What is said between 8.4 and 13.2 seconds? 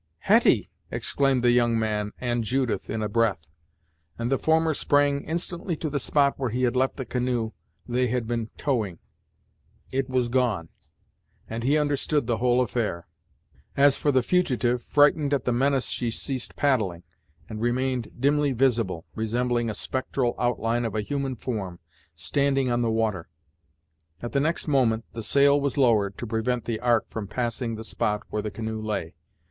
towing. It was gone, and he understood the whole affair.